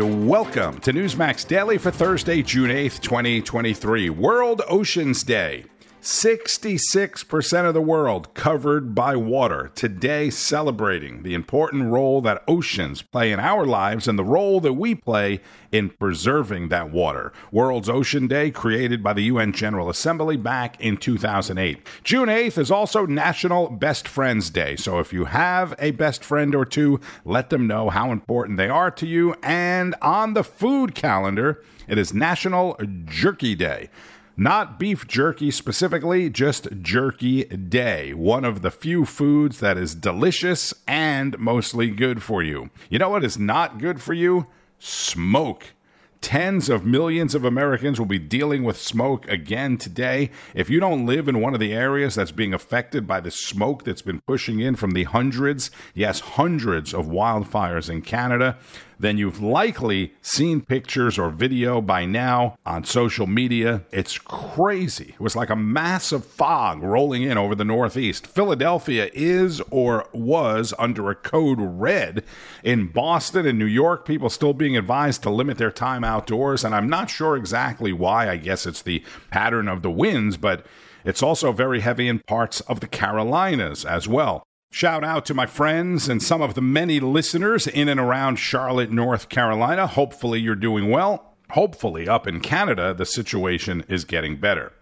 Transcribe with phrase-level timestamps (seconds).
[0.00, 5.66] and welcome to Newsmax Daily for Thursday, June 8th, 2023, World Oceans Day.
[6.02, 9.70] 66% of the world covered by water.
[9.76, 14.72] Today, celebrating the important role that oceans play in our lives and the role that
[14.72, 15.40] we play
[15.70, 17.32] in preserving that water.
[17.52, 21.86] World's Ocean Day, created by the UN General Assembly back in 2008.
[22.02, 24.74] June 8th is also National Best Friends Day.
[24.74, 28.68] So if you have a best friend or two, let them know how important they
[28.68, 29.36] are to you.
[29.40, 33.88] And on the food calendar, it is National Jerky Day.
[34.36, 38.14] Not beef jerky specifically, just jerky day.
[38.14, 42.70] One of the few foods that is delicious and mostly good for you.
[42.88, 44.46] You know what is not good for you?
[44.78, 45.74] Smoke.
[46.22, 50.30] Tens of millions of Americans will be dealing with smoke again today.
[50.54, 53.84] If you don't live in one of the areas that's being affected by the smoke
[53.84, 58.56] that's been pushing in from the hundreds, yes, hundreds of wildfires in Canada,
[59.02, 63.82] then you've likely seen pictures or video by now on social media.
[63.90, 65.10] It's crazy.
[65.14, 68.28] It was like a massive fog rolling in over the Northeast.
[68.28, 72.22] Philadelphia is or was under a code red.
[72.62, 76.62] In Boston and New York, people still being advised to limit their time outdoors.
[76.64, 78.30] And I'm not sure exactly why.
[78.30, 80.64] I guess it's the pattern of the winds, but
[81.04, 84.44] it's also very heavy in parts of the Carolinas as well.
[84.74, 88.90] Shout out to my friends and some of the many listeners in and around Charlotte,
[88.90, 89.86] North Carolina.
[89.86, 91.34] Hopefully, you're doing well.
[91.50, 94.72] Hopefully, up in Canada, the situation is getting better.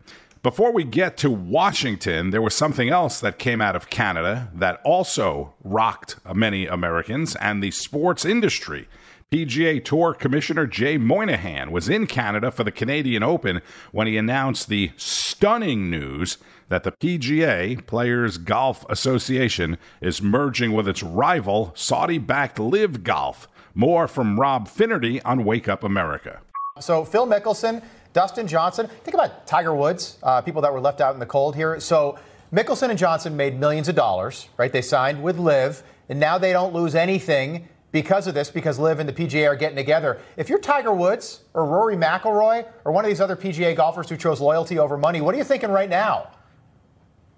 [0.45, 4.81] Before we get to Washington, there was something else that came out of Canada that
[4.85, 8.89] also rocked many Americans and the sports industry.
[9.33, 14.69] PGA Tour Commissioner Jay Monahan was in Canada for the Canadian Open when he announced
[14.69, 16.39] the stunning news
[16.71, 23.49] that the PGA, Players Golf Association, is merging with its rival, Saudi backed LIV Golf.
[23.75, 26.41] More from Rob Finnerty on Wake Up America.
[26.79, 31.13] So, Phil Mickelson, Dustin Johnson, think about Tiger Woods, uh, people that were left out
[31.13, 31.79] in the cold here.
[31.81, 32.19] So,
[32.53, 34.73] Mickelson and Johnson made millions of dollars, right?
[34.73, 39.01] They signed with LIV, and now they don't lose anything because of this, because LIV
[39.01, 40.21] and the PGA are getting together.
[40.37, 44.17] If you're Tiger Woods or Rory McIlroy or one of these other PGA golfers who
[44.17, 46.29] chose loyalty over money, what are you thinking right now?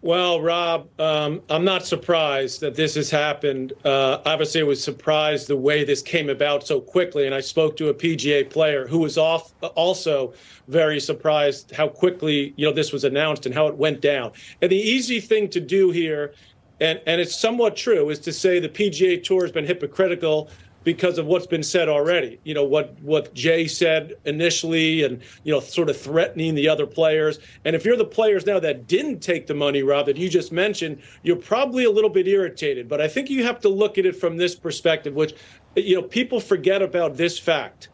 [0.04, 3.72] Well, Rob, um, I'm not surprised that this has happened.
[3.84, 7.26] Uh, obviously, I was surprised the way this came about so quickly.
[7.26, 10.34] And I spoke to a PGA player who was off, also
[10.66, 14.32] very surprised how quickly you know this was announced and how it went down.
[14.60, 16.34] And the easy thing to do here,
[16.80, 20.50] and and it's somewhat true, is to say the PGA Tour has been hypocritical
[20.84, 22.40] because of what's been said already.
[22.44, 26.86] You know what what Jay said initially, and you know sort of threatening the other
[26.86, 27.38] players.
[27.64, 30.52] And if you're the players now that didn't take the money, Rob, that you just
[30.52, 32.88] mentioned, you're probably a little bit irritated.
[32.88, 35.34] But I think you have to look at it from this perspective, which
[35.76, 37.88] you know people forget about this fact.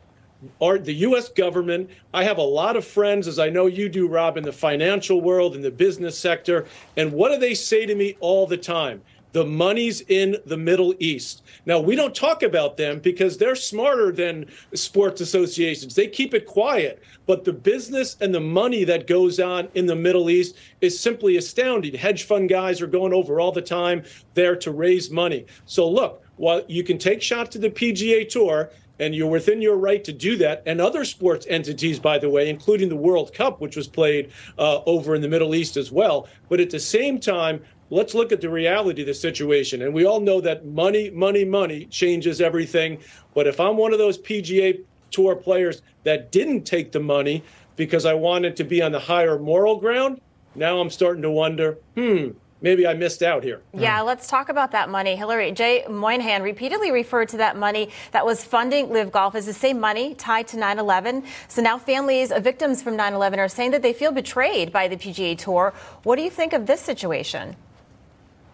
[0.62, 1.28] Our, the U.S.
[1.28, 1.90] government.
[2.14, 5.20] I have a lot of friends, as I know you do, Rob, in the financial
[5.20, 6.64] world, in the business sector.
[6.96, 9.02] And what do they say to me all the time?
[9.32, 11.42] The money's in the Middle East.
[11.66, 15.94] Now, we don't talk about them because they're smarter than sports associations.
[15.94, 17.02] They keep it quiet.
[17.26, 21.36] But the business and the money that goes on in the Middle East is simply
[21.36, 21.94] astounding.
[21.94, 24.02] Hedge fund guys are going over all the time
[24.34, 25.46] there to raise money.
[25.66, 29.76] So, look, while you can take shots to the PGA Tour, and you're within your
[29.76, 30.62] right to do that.
[30.66, 34.82] And other sports entities, by the way, including the World Cup, which was played uh,
[34.86, 36.26] over in the Middle East as well.
[36.48, 39.82] But at the same time, let's look at the reality of the situation.
[39.82, 42.98] And we all know that money, money, money changes everything.
[43.34, 47.42] But if I'm one of those PGA Tour players that didn't take the money
[47.76, 50.20] because I wanted to be on the higher moral ground,
[50.54, 53.62] now I'm starting to wonder, hmm, maybe I missed out here.
[53.72, 55.16] Yeah, let's talk about that money.
[55.16, 59.54] Hilary, Jay Monahan repeatedly referred to that money that was funding LIV Golf as the
[59.54, 61.24] same money tied to 9 11.
[61.46, 64.88] So now families of victims from 9 11 are saying that they feel betrayed by
[64.88, 65.72] the PGA Tour.
[66.02, 67.56] What do you think of this situation?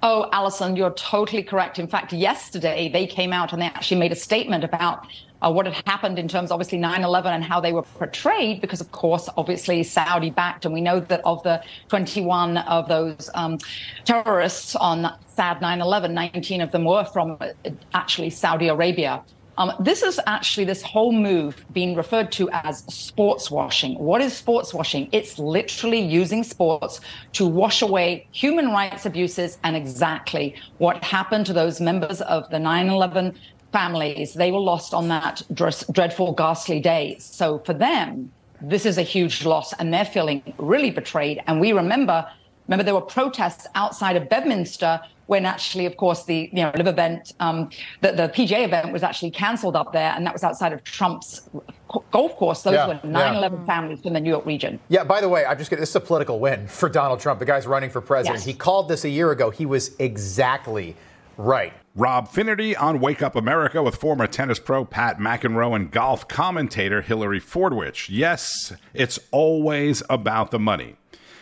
[0.06, 1.78] Oh, Allison, you're totally correct.
[1.78, 5.06] In fact, yesterday they came out and they actually made a statement about
[5.40, 8.82] uh, what had happened in terms, obviously, 9 11 and how they were portrayed, because,
[8.82, 10.66] of course, obviously, Saudi backed.
[10.66, 13.56] And we know that of the 21 of those um,
[14.04, 17.48] terrorists on SAD 9 11, 19 of them were from uh,
[17.94, 19.22] actually Saudi Arabia.
[19.56, 23.96] Um, this is actually this whole move being referred to as sports washing.
[23.98, 25.08] What is sports washing?
[25.12, 27.00] It's literally using sports
[27.34, 32.58] to wash away human rights abuses and exactly what happened to those members of the
[32.58, 33.36] 9 11
[33.72, 34.34] families.
[34.34, 37.16] They were lost on that dreadful, ghastly day.
[37.20, 41.42] So for them, this is a huge loss and they're feeling really betrayed.
[41.46, 42.26] And we remember
[42.66, 46.86] Remember, there were protests outside of Bedminster when actually, of course, the you know LIV
[46.86, 47.70] event, um,
[48.02, 51.48] the, the PGA event was actually cancelled up there, and that was outside of Trump's
[52.10, 52.62] golf course.
[52.62, 53.64] Those yeah, were 9/11 yeah.
[53.64, 54.78] families from the New York region.
[54.88, 55.04] Yeah.
[55.04, 55.80] By the way, I'm just kidding.
[55.80, 57.38] This is a political win for Donald Trump.
[57.38, 58.40] The guy's running for president.
[58.40, 58.46] Yes.
[58.46, 59.50] He called this a year ago.
[59.50, 60.96] He was exactly
[61.36, 61.72] right.
[61.96, 67.02] Rob Finnerty on Wake Up America with former tennis pro Pat McEnroe and golf commentator
[67.02, 68.08] Hilary Fordwich.
[68.10, 70.96] Yes, it's always about the money.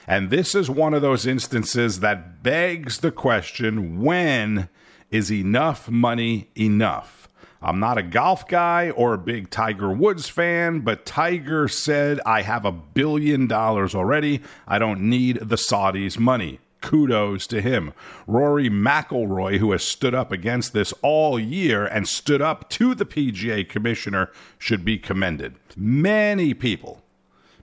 [0.06, 4.68] And this is one of those instances that begs the question when
[5.10, 7.28] is enough money enough?
[7.64, 12.42] I'm not a golf guy or a big Tiger Woods fan, but Tiger said, I
[12.42, 14.42] have a billion dollars already.
[14.66, 16.58] I don't need the Saudis' money.
[16.80, 17.92] Kudos to him.
[18.26, 23.06] Rory McIlroy, who has stood up against this all year and stood up to the
[23.06, 25.54] PGA commissioner, should be commended.
[25.76, 27.01] Many people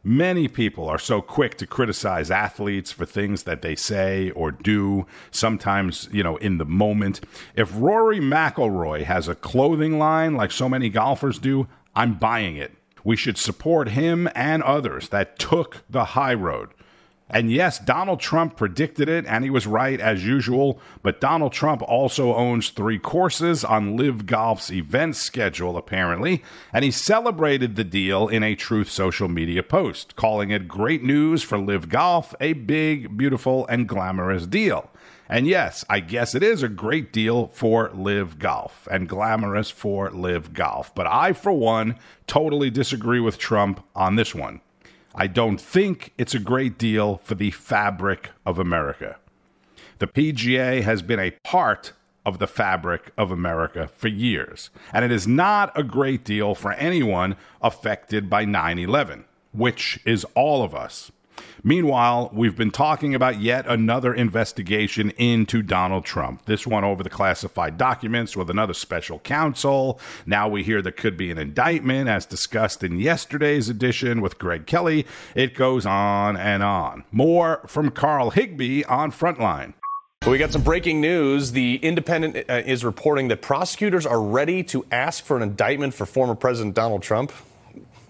[0.04, 5.06] Many people are so quick to criticize athletes for things that they say or do,
[5.30, 7.20] sometimes, you know, in the moment.
[7.54, 12.72] If Rory McIlroy has a clothing line like so many golfers do, I'm buying it.
[13.04, 16.70] We should support him and others that took the high road.
[17.30, 20.80] And yes, Donald Trump predicted it, and he was right as usual.
[21.04, 26.44] But Donald Trump also owns three courses on LIV Golf's event schedule, apparently.
[26.74, 31.44] And he celebrated the deal in a Truth social media post, calling it great news
[31.44, 34.90] for LIV Golf, a big, beautiful, and glamorous deal.
[35.32, 40.10] And yes, I guess it is a great deal for LIV Golf and glamorous for
[40.10, 40.96] LIV Golf.
[40.96, 44.62] But I, for one, totally disagree with Trump on this one.
[45.16, 49.18] I don't think it's a great deal for the fabric of America.
[49.98, 51.94] The PGA has been a part
[52.26, 56.74] of the fabric of America for years, and it is not a great deal for
[56.74, 61.12] anyone affected by 9 11, which is all of us.
[61.64, 66.46] Meanwhile, we've been talking about yet another investigation into Donald Trump.
[66.46, 70.00] This one over the classified documents with another special counsel.
[70.26, 74.66] Now we hear there could be an indictment, as discussed in yesterday's edition with Greg
[74.66, 75.06] Kelly.
[75.36, 77.04] It goes on and on.
[77.12, 79.74] More from Carl Higbie on Frontline.
[80.28, 81.54] We got some breaking news.
[81.54, 86.06] The Independent uh, is reporting that prosecutors are ready to ask for an indictment for
[86.06, 87.32] former President Donald Trump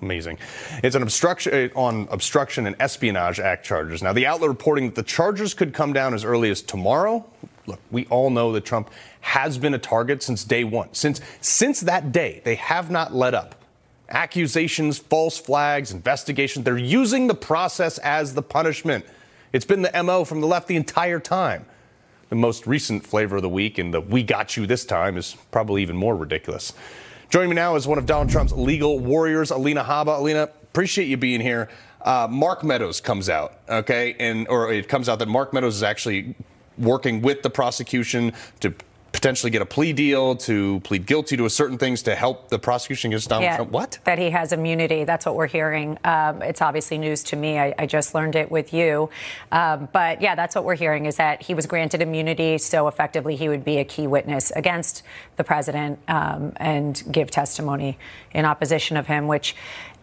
[0.02, 0.38] amazing.
[0.84, 4.02] It's an obstruction uh, on obstruction and espionage act charges.
[4.02, 7.26] Now, the outlet reporting that the charges could come down as early as tomorrow.
[7.68, 8.90] Look, we all know that Trump
[9.22, 10.90] has been a target since day one.
[10.94, 13.56] Since since that day, they have not let up.
[14.10, 16.66] Accusations, false flags, investigations.
[16.66, 19.06] They're using the process as the punishment.
[19.54, 21.66] It's been the MO from the left the entire time.
[22.30, 25.36] The most recent flavor of the week and the we got you this time is
[25.52, 26.74] probably even more ridiculous.
[27.30, 30.18] Joining me now is one of Donald Trump's legal warriors, Alina Habba.
[30.18, 31.70] Alina, appreciate you being here.
[32.02, 35.84] Uh, Mark Meadows comes out, okay, and or it comes out that Mark Meadows is
[35.84, 36.34] actually
[36.80, 38.74] working with the prosecution to
[39.12, 43.12] potentially get a plea deal to plead guilty to certain things to help the prosecution
[43.12, 43.72] against Donald yeah, Trump.
[43.72, 44.00] What?
[44.04, 45.04] That he has immunity.
[45.04, 45.98] That's what we're hearing.
[46.04, 47.60] Um, it's obviously news to me.
[47.60, 49.10] I, I just learned it with you.
[49.52, 53.36] Um, but yeah, that's what we're hearing is that he was granted immunity, so effectively
[53.36, 55.04] he would be a key witness against
[55.38, 57.98] the president um, and give testimony
[58.32, 59.56] in opposition of him, which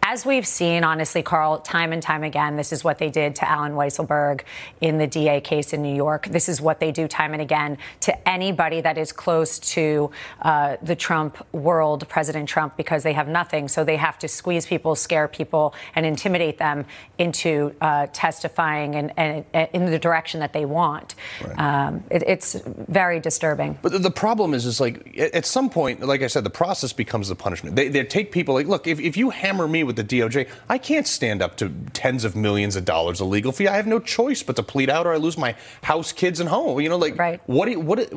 [0.09, 3.49] as we've seen, honestly, Carl, time and time again, this is what they did to
[3.49, 4.43] Allen Weisselberg
[4.79, 6.27] in the DA case in New York.
[6.27, 10.09] This is what they do time and again to anybody that is close to
[10.43, 13.67] uh, the Trump world, President Trump, because they have nothing.
[13.67, 16.85] So they have to squeeze people, scare people, and intimidate them
[17.17, 21.15] into uh, testifying and, and, and, in the direction that they want.
[21.43, 21.59] Right.
[21.59, 23.77] Um, it, it's very disturbing.
[23.81, 27.27] But the problem is, is like at some point, like I said, the process becomes
[27.27, 27.75] the punishment.
[27.75, 30.77] They, they take people like, look, if, if you hammer me with the DOJ, I
[30.77, 33.67] can't stand up to tens of millions of dollars of legal fee.
[33.67, 36.47] I have no choice but to plead out, or I lose my house, kids, and
[36.47, 36.79] home.
[36.79, 37.41] You know, like right.
[37.45, 37.75] what?
[37.75, 38.13] What?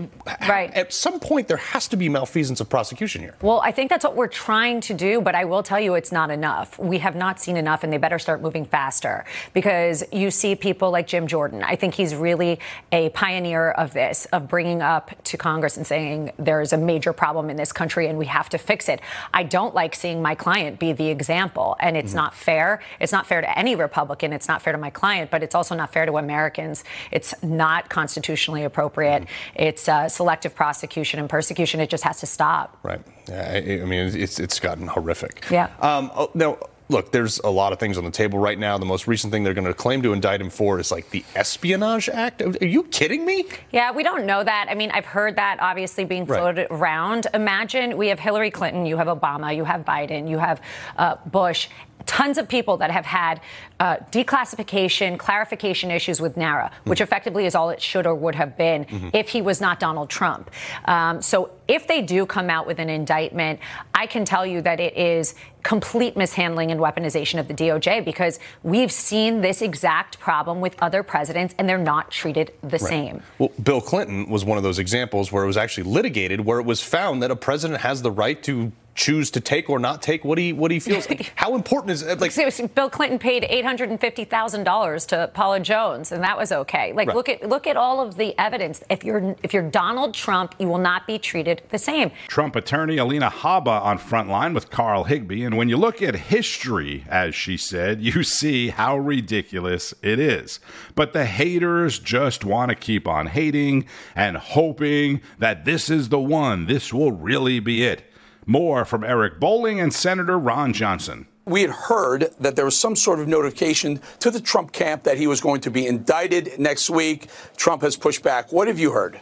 [0.48, 0.72] Right.
[0.74, 3.34] At some point, there has to be malfeasance of prosecution here.
[3.42, 6.12] Well, I think that's what we're trying to do, but I will tell you, it's
[6.12, 6.78] not enough.
[6.78, 10.90] We have not seen enough, and they better start moving faster because you see people
[10.90, 11.62] like Jim Jordan.
[11.64, 12.60] I think he's really
[12.92, 17.50] a pioneer of this, of bringing up to Congress and saying there's a major problem
[17.50, 19.00] in this country and we have to fix it.
[19.32, 22.18] I don't like seeing my client be the example and it's mm-hmm.
[22.18, 22.80] not fair.
[22.98, 24.32] It's not fair to any Republican.
[24.32, 26.84] It's not fair to my client, but it's also not fair to Americans.
[27.10, 29.22] It's not constitutionally appropriate.
[29.22, 29.62] Mm-hmm.
[29.62, 31.80] It's uh, selective prosecution and persecution.
[31.80, 32.78] It just has to stop.
[32.82, 33.00] Right.
[33.28, 35.46] Yeah, I, I mean, it's it's gotten horrific.
[35.50, 35.68] Yeah.
[35.80, 36.58] Um, oh, now
[36.90, 38.76] look, there's a lot of things on the table right now.
[38.76, 41.24] The most recent thing they're going to claim to indict him for is like the
[41.34, 42.42] Espionage Act.
[42.42, 43.46] Are you kidding me?
[43.70, 44.66] Yeah, we don't know that.
[44.68, 46.78] I mean, I've heard that obviously being floated right.
[46.78, 47.28] around.
[47.32, 50.60] Imagine we have Hillary Clinton, you have Obama, you have Biden, you have
[50.96, 51.68] uh, Bush,
[52.06, 53.40] tons of people that have had
[53.78, 57.04] uh, declassification, clarification issues with NARA, which mm-hmm.
[57.04, 59.08] effectively is all it should or would have been mm-hmm.
[59.12, 60.50] if he was not Donald Trump.
[60.84, 63.60] Um, so if they do come out with an indictment,
[63.94, 68.38] I can tell you that it is complete mishandling and weaponization of the DOJ because
[68.62, 72.80] we've seen this exact problem with other presidents and they're not treated the right.
[72.80, 73.22] same.
[73.38, 76.66] Well, Bill Clinton was one of those examples where it was actually litigated, where it
[76.66, 80.24] was found that a president has the right to choose to take or not take
[80.24, 81.08] what he what he feels.
[81.08, 82.20] Like, how important is it?
[82.20, 82.34] Like
[82.74, 86.52] Bill Clinton paid eight hundred and fifty thousand dollars to Paula Jones, and that was
[86.52, 86.92] okay.
[86.92, 87.16] Like right.
[87.16, 88.84] look at look at all of the evidence.
[88.90, 92.10] If you're if you're Donald Trump, you will not be treated the same.
[92.28, 97.04] Trump attorney Alina Habba on Frontline with Carl Higbie, and when you look at history,
[97.08, 100.60] as she said, you see how ridiculous it is.
[100.94, 106.20] But the haters just want to keep on hating and hoping that this is the
[106.20, 106.66] one.
[106.66, 108.09] This will really be it.
[108.50, 111.28] More from Eric Bolling and Senator Ron Johnson.
[111.44, 115.18] We had heard that there was some sort of notification to the Trump camp that
[115.18, 117.28] he was going to be indicted next week.
[117.56, 118.52] Trump has pushed back.
[118.52, 119.20] What have you heard?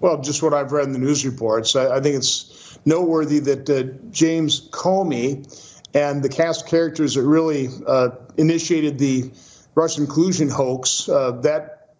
[0.00, 1.76] Well, just what I've read in the news reports.
[1.76, 5.46] I, I think it's noteworthy that uh, James Comey
[5.92, 8.08] and the cast of characters that really uh,
[8.38, 9.30] initiated the
[9.74, 11.94] Russian collusion hoax, uh, that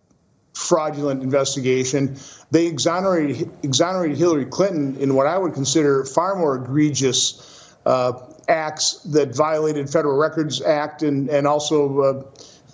[0.54, 2.16] fraudulent investigation,
[2.52, 8.12] they exonerated, exonerated Hillary Clinton in what I would consider far more egregious uh,
[8.46, 12.22] acts that violated Federal Records Act and, and also uh,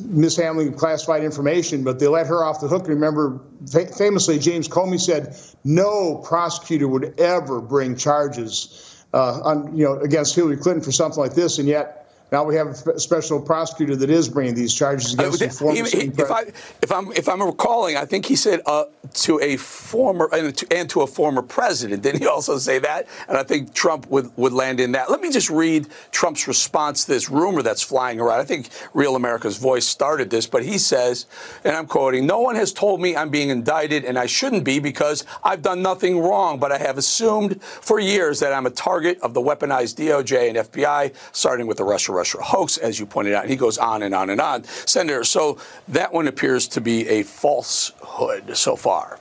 [0.01, 2.89] mishandling of classified information, but they let her off the hook.
[2.89, 9.85] Remember, fa- famously, James Comey said no prosecutor would ever bring charges uh, on, you
[9.85, 13.41] know, against Hillary Clinton for something like this, and yet now we have a special
[13.41, 16.43] prosecutor that is bringing these charges against uh, former if, I,
[16.83, 20.67] if I'm if I'm recalling, I think he said uh, to a former and to,
[20.71, 22.03] and to, a former president.
[22.03, 23.07] Didn't he also say that?
[23.29, 25.11] And I think Trump would, would land in that.
[25.11, 28.41] Let me just read Trump's response to this rumor that's flying around.
[28.41, 31.27] I think Real America's Voice started this, but he says,
[31.65, 34.81] and I'm quoting: "No one has told me I'm being indicted, and I shouldn't be
[34.81, 36.59] because I've done nothing wrong.
[36.59, 40.59] But I have assumed for years that I'm a target of the weaponized DOJ and
[40.59, 43.43] FBI, starting with the Russia." Russia hoax, as you pointed out.
[43.43, 44.65] and He goes on and on and on.
[44.65, 45.59] Senator, so
[45.89, 49.21] that one appears to be a falsehood so far.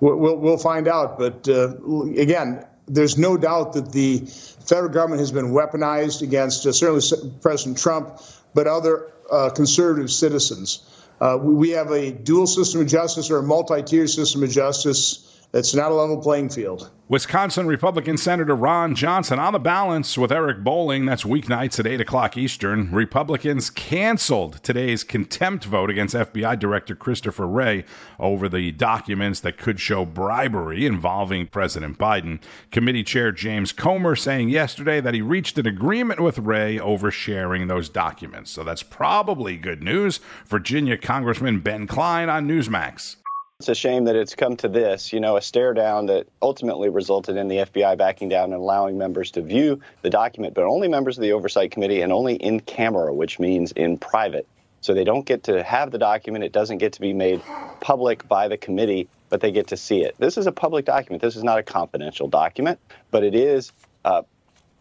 [0.00, 1.18] We'll, we'll find out.
[1.18, 1.76] But uh,
[2.16, 4.20] again, there's no doubt that the
[4.66, 7.02] federal government has been weaponized against uh, certainly
[7.40, 8.20] President Trump,
[8.54, 10.82] but other uh, conservative citizens.
[11.20, 15.33] Uh, we have a dual system of justice or a multi tier system of justice.
[15.54, 16.90] It's not a level playing field.
[17.06, 21.06] Wisconsin Republican Senator Ron Johnson on the balance with Eric Bolling.
[21.06, 22.90] That's weeknights at 8 o'clock Eastern.
[22.90, 27.84] Republicans canceled today's contempt vote against FBI Director Christopher Wray
[28.18, 32.40] over the documents that could show bribery involving President Biden.
[32.72, 37.68] Committee Chair James Comer saying yesterday that he reached an agreement with Wray over sharing
[37.68, 38.50] those documents.
[38.50, 40.18] So that's probably good news.
[40.46, 43.16] Virginia Congressman Ben Cline on Newsmax.
[43.64, 46.90] It's a shame that it's come to this, you know, a stare down that ultimately
[46.90, 50.86] resulted in the FBI backing down and allowing members to view the document, but only
[50.86, 54.46] members of the Oversight Committee and only in camera, which means in private.
[54.82, 56.44] So they don't get to have the document.
[56.44, 57.40] It doesn't get to be made
[57.80, 60.14] public by the committee, but they get to see it.
[60.18, 61.22] This is a public document.
[61.22, 62.78] This is not a confidential document,
[63.10, 63.72] but it is
[64.04, 64.24] uh,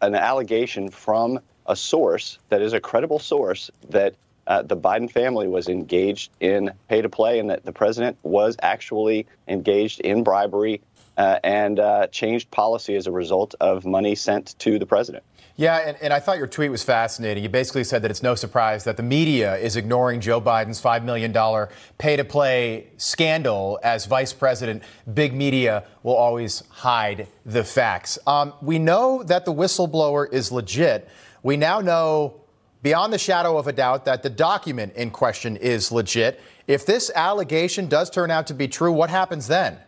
[0.01, 4.15] an allegation from a source that is a credible source that
[4.47, 8.55] uh, the Biden family was engaged in pay to play and that the president was
[8.61, 10.81] actually engaged in bribery
[11.17, 15.23] uh, and uh, changed policy as a result of money sent to the president.
[15.55, 17.43] Yeah, and, and, I thought your tweet was fascinating.
[17.43, 21.03] You basically said that it's no surprise that the media is ignoring Joe Biden's $5
[21.03, 21.31] million
[21.99, 24.81] pay to play scandal as vice president.
[25.13, 28.17] Big media will always hide the facts.
[28.25, 31.07] Um, we know that the whistleblower is legit.
[31.43, 32.42] We now know
[32.83, 36.39] beyond the shadow of a doubt that the document in question is legit.
[36.67, 39.79] If this allegation does turn out to be true, what happens then?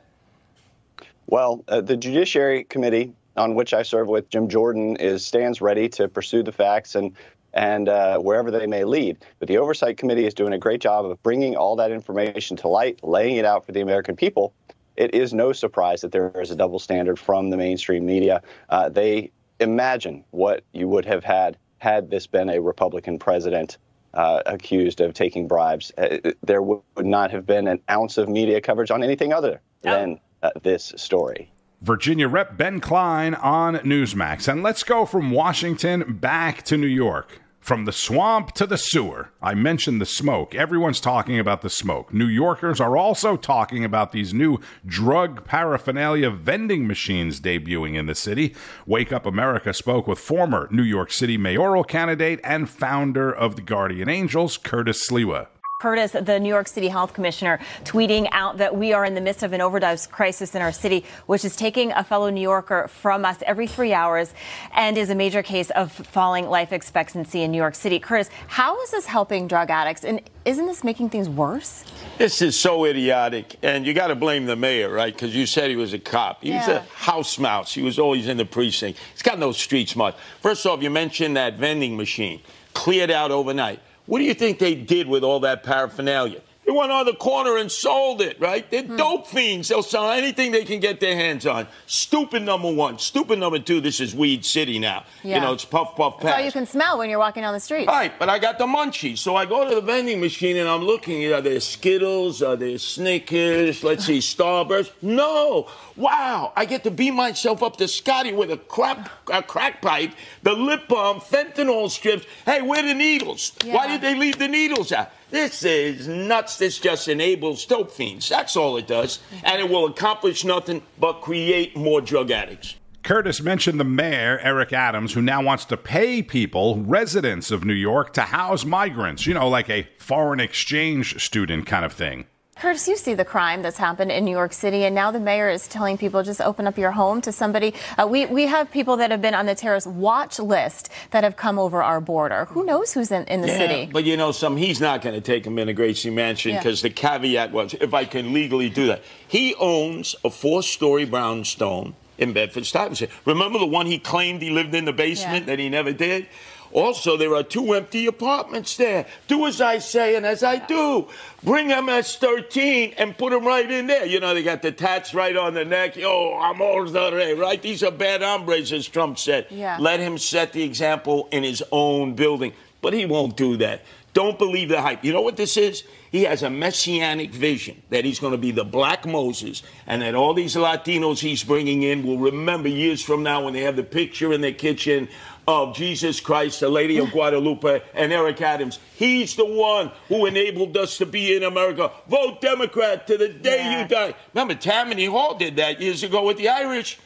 [1.27, 5.89] Well, uh, the Judiciary Committee, on which I serve with Jim Jordan, is stands ready
[5.89, 7.15] to pursue the facts and
[7.53, 9.17] and uh, wherever they may lead.
[9.39, 12.67] But the Oversight Committee is doing a great job of bringing all that information to
[12.67, 14.53] light, laying it out for the American people.
[14.97, 18.41] It is no surprise that there is a double standard from the mainstream media.
[18.67, 23.77] Uh, they imagine what you would have had had this been a Republican president
[24.13, 28.62] uh, accused of taking bribes, uh, there would not have been an ounce of media
[28.62, 31.51] coverage on anything other than uh, this story.
[31.82, 34.48] Virginia Rep Ben Cline on Newsmax.
[34.48, 37.41] And let's go from Washington back to New York.
[37.65, 39.31] From the swamp to the sewer.
[39.41, 40.53] I mentioned the smoke.
[40.53, 42.13] Everyone's talking about the smoke.
[42.13, 48.13] New Yorkers are also talking about these new drug paraphernalia vending machines debuting in the
[48.13, 48.53] city.
[48.86, 53.63] Wake Up America spoke with former New York City mayoral candidate and founder of the
[53.63, 55.48] Guardian Angels, Curtis Sliwa.
[55.85, 59.43] Curtis, the New York City Health Commissioner, tweeting out that we are in the midst
[59.43, 63.23] of an overdose crisis in our city, which is taking a fellow New Yorker from
[63.23, 64.33] us every three hours
[64.73, 67.99] and is a major case of falling life expectancy in New York City.
[67.99, 70.03] Curtis, how is this helping drug addicts?
[70.03, 71.85] And isn't this making things worse?
[72.17, 73.55] This is so idiotic.
[73.61, 75.13] And you got to blame the mayor, right?
[75.13, 76.41] Because you said he was a cop.
[76.41, 76.67] He yeah.
[76.67, 77.71] was a house mouse.
[77.71, 78.97] He was always in the precinct.
[79.13, 80.15] He's got no street smart.
[80.41, 82.41] First off, you mentioned that vending machine
[82.73, 83.79] cleared out overnight.
[84.05, 86.41] What do you think they did with all that paraphernalia?
[86.65, 88.69] They went on the corner and sold it, right?
[88.72, 88.95] They're hmm.
[88.95, 89.67] dope fiends.
[89.67, 91.67] They'll sell anything they can get their hands on.
[91.86, 92.98] Stupid number one.
[92.98, 93.81] Stupid number two.
[93.81, 95.05] This is Weed City now.
[95.24, 95.36] Yeah.
[95.36, 96.24] You know, it's puff, puff, pass.
[96.24, 97.88] That's all you can smell when you're walking down the street.
[97.88, 99.19] Right, but I got the munchies.
[99.19, 101.31] So I go to the vending machine and I'm looking.
[101.31, 102.41] Are there Skittles?
[102.41, 103.84] Are there Snickers?
[103.84, 104.91] Let's see, Starburst?
[105.03, 105.69] No.
[105.95, 106.51] Wow.
[106.55, 110.53] I get to beat myself up to Scotty with a, crap, a crack pipe, the
[110.53, 112.25] lip balm, fentanyl strips.
[112.45, 113.51] Hey, where the needles?
[113.63, 113.75] Yeah.
[113.75, 115.12] Why did they leave the needles out?
[115.29, 116.58] This is nuts.
[116.58, 118.29] This just enables dope fiends.
[118.29, 119.20] That's all it does.
[119.44, 122.75] And it will accomplish nothing but create more drug addicts.
[123.03, 127.74] Curtis mentioned the mayor, Eric Adams, who now wants to pay people, residents of New
[127.74, 132.25] York, to house migrants, you know, like a foreign exchange student kind of thing.
[132.57, 135.50] Curtis, you see the crime that's happened in New York City, and now the mayor
[135.50, 137.74] is telling people just open up your home to somebody.
[137.97, 141.35] Uh, we, we have people that have been on the terrorist watch list that have
[141.35, 142.45] come over our border.
[142.45, 143.89] Who knows who's in, in the yeah, city?
[143.91, 146.81] But you know, some he's not going to take them in a Gracie Mansion because
[146.81, 146.88] yeah.
[146.88, 149.03] the caveat was if I can legally do that.
[149.27, 153.12] He owns a four story brownstone in Bedford Stuyvesant.
[153.25, 155.47] Remember the one he claimed he lived in the basement yeah.
[155.47, 156.27] that he never did?
[156.75, 159.05] Also, there are two empty apartments there.
[159.29, 161.08] Do as I say and as I do.
[161.41, 164.05] Bring MS-13 and put them right in there.
[164.05, 165.96] You know, they got the tats right on the neck.
[165.96, 167.62] Yo, I'm all the right?
[167.62, 169.48] These are bad hombres, as Trump said.
[169.51, 169.77] Yeah.
[169.79, 172.51] Let him set the example in his own building.
[172.82, 173.82] But he won't do that.
[174.15, 175.03] Don't believe the hype.
[175.03, 175.84] You know what this is?
[176.10, 180.15] He has a messianic vision that he's going to be the black Moses and that
[180.15, 183.83] all these Latinos he's bringing in will remember years from now when they have the
[183.83, 185.09] picture in their kitchen
[185.50, 188.79] of Jesus Christ, the Lady of Guadalupe, and Eric Adams.
[188.96, 191.92] He's the one who enabled us to be in America.
[192.07, 193.81] Vote Democrat to the day yeah.
[193.81, 194.13] you die.
[194.33, 197.00] Remember, Tammany Hall did that years ago with the Irish.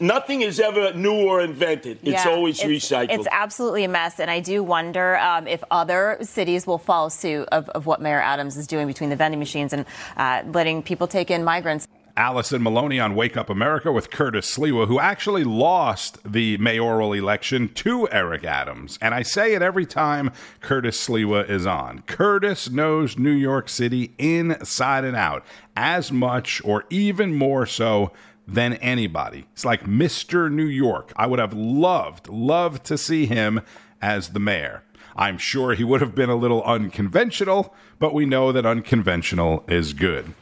[0.00, 1.98] Nothing is ever new or invented.
[2.02, 3.10] It's yeah, always it's, recycled.
[3.10, 7.48] It's absolutely a mess, and I do wonder um, if other cities will follow suit
[7.52, 9.84] of, of, what Mayor Adams is doing between the vending machines and
[10.16, 11.86] uh, letting people take in migrants.
[12.16, 17.70] Allison Maloney on Wake Up America with Curtis Sliwa, who actually lost the mayoral election
[17.74, 18.98] to Eric Adams.
[19.00, 22.02] And I say it every time Curtis Sliwa is on.
[22.02, 28.12] Curtis knows New York City inside and out, as much or even more so
[28.46, 29.46] than anybody.
[29.52, 30.50] It's like Mr.
[30.50, 31.12] New York.
[31.16, 33.60] I would have loved, loved to see him
[34.00, 34.82] as the mayor.
[35.14, 39.92] I'm sure he would have been a little unconventional, but we know that unconventional is
[39.92, 40.34] good.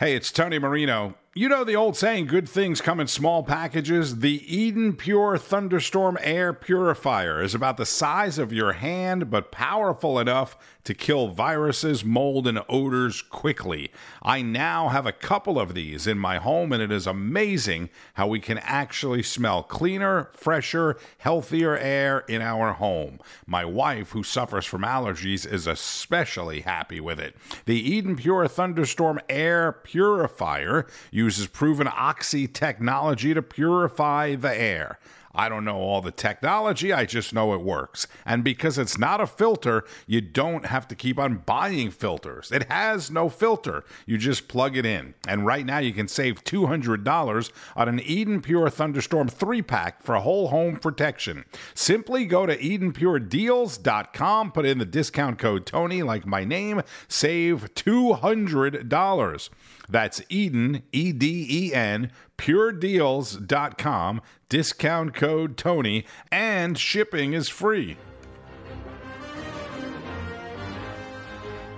[0.00, 1.16] Hey, it's Tony Marino.
[1.34, 4.20] You know the old saying, good things come in small packages?
[4.20, 10.20] The Eden Pure Thunderstorm Air Purifier is about the size of your hand, but powerful
[10.20, 10.56] enough
[10.88, 13.92] to kill viruses, mold, and odors quickly.
[14.22, 18.28] I now have a couple of these in my home, and it is amazing how
[18.28, 23.18] we can actually smell cleaner, fresher, healthier air in our home.
[23.46, 27.36] My wife, who suffers from allergies, is especially happy with it.
[27.66, 34.98] The Eden Pure Thunderstorm Air Purifier uses proven oxy technology to purify the air.
[35.34, 38.06] I don't know all the technology, I just know it works.
[38.24, 42.50] And because it's not a filter, you don't have to keep on buying filters.
[42.50, 43.84] It has no filter.
[44.06, 45.14] You just plug it in.
[45.26, 50.16] And right now you can save $200 on an Eden Pure Thunderstorm 3 pack for
[50.16, 51.44] whole home protection.
[51.74, 59.50] Simply go to EdenPureDeals.com, put in the discount code Tony, like my name, save $200.
[59.88, 67.96] That's Eden, E D E N, puredeals.com, discount code Tony, and shipping is free.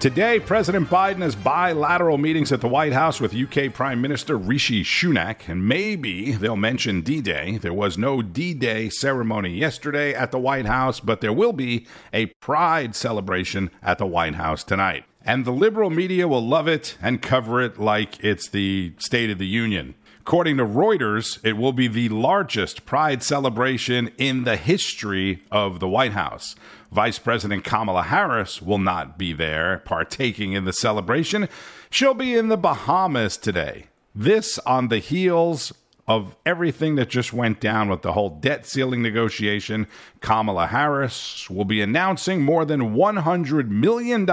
[0.00, 4.82] Today, President Biden has bilateral meetings at the White House with UK Prime Minister Rishi
[4.82, 7.58] Sunak, and maybe they'll mention D Day.
[7.58, 11.86] There was no D Day ceremony yesterday at the White House, but there will be
[12.14, 15.04] a Pride celebration at the White House tonight.
[15.24, 19.38] And the liberal media will love it and cover it like it's the State of
[19.38, 19.94] the Union.
[20.20, 25.88] According to Reuters, it will be the largest pride celebration in the history of the
[25.88, 26.54] White House.
[26.92, 31.48] Vice President Kamala Harris will not be there partaking in the celebration.
[31.90, 33.86] She'll be in the Bahamas today.
[34.14, 35.72] This on the heels
[36.06, 39.86] of everything that just went down with the whole debt ceiling negotiation.
[40.20, 44.26] Kamala Harris will be announcing more than $100 million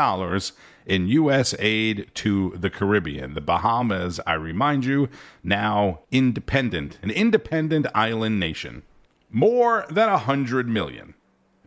[0.87, 1.53] in U.S.
[1.59, 3.35] aid to the Caribbean.
[3.35, 5.09] The Bahamas, I remind you,
[5.43, 8.83] now independent, an independent island nation.
[9.29, 11.13] More than $100 million.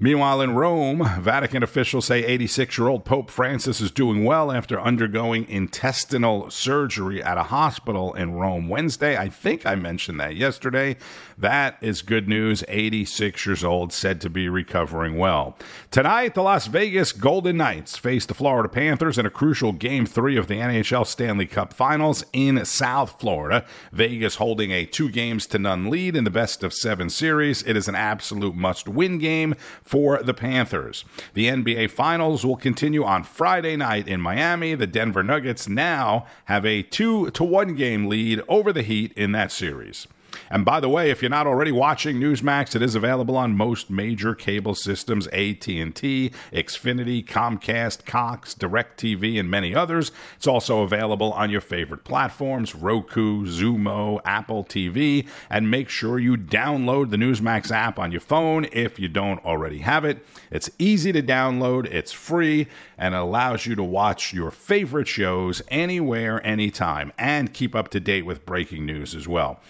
[0.02, 4.80] Meanwhile, in Rome, Vatican officials say 86 year old Pope Francis is doing well after
[4.80, 9.18] undergoing intestinal surgery at a hospital in Rome Wednesday.
[9.18, 10.96] I think I mentioned that yesterday.
[11.36, 12.64] That is good news.
[12.66, 15.58] 86 years old, said to be recovering well.
[15.90, 20.38] Tonight, the Las Vegas Golden Knights face the Florida Panthers in a crucial game three
[20.38, 23.66] of the NHL Stanley Cup Finals in South Florida.
[23.92, 27.62] Vegas holding a two games to none lead in the best of seven series.
[27.64, 29.54] It is an absolute must win game
[29.90, 31.04] for the Panthers.
[31.34, 34.76] The NBA Finals will continue on Friday night in Miami.
[34.76, 39.32] The Denver Nuggets now have a 2 to 1 game lead over the Heat in
[39.32, 40.06] that series.
[40.50, 43.90] And by the way, if you're not already watching Newsmax, it is available on most
[43.90, 50.12] major cable systems: AT&T, Xfinity, Comcast, Cox, DirecTV, and many others.
[50.36, 56.36] It's also available on your favorite platforms: Roku, Xumo, Apple TV, and make sure you
[56.36, 60.26] download the Newsmax app on your phone if you don't already have it.
[60.50, 62.66] It's easy to download, it's free,
[62.98, 68.26] and allows you to watch your favorite shows anywhere, anytime, and keep up to date
[68.26, 69.60] with breaking news as well.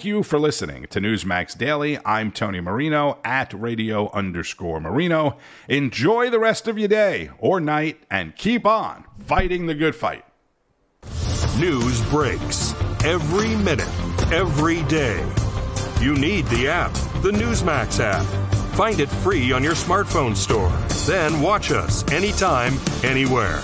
[0.00, 1.98] Thank you for listening to Newsmax Daily.
[2.06, 5.36] I'm Tony Marino at radio underscore Marino.
[5.68, 10.24] Enjoy the rest of your day or night and keep on fighting the good fight.
[11.58, 13.86] News breaks every minute,
[14.32, 15.22] every day.
[16.00, 18.24] You need the app, the Newsmax app.
[18.76, 20.72] Find it free on your smartphone store.
[21.06, 22.72] Then watch us anytime,
[23.04, 23.60] anywhere.